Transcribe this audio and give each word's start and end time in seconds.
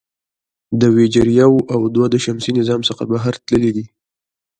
د 0.79 0.81
وویجر 0.91 1.27
یو 1.41 1.53
او 1.73 1.81
دوه 1.95 2.07
د 2.13 2.15
شمسي 2.25 2.51
نظام 2.59 2.81
څخه 2.89 3.03
بهر 3.11 3.33
تللي 3.47 3.71
دي. 3.77 3.85